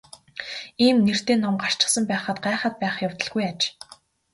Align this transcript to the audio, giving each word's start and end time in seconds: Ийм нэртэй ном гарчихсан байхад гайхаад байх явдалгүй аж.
Ийм 0.85 0.97
нэртэй 1.05 1.37
ном 1.39 1.55
гарчихсан 1.61 2.03
байхад 2.11 2.37
гайхаад 2.45 2.75
байх 2.81 2.95
явдалгүй 3.07 3.43
аж. 3.51 3.61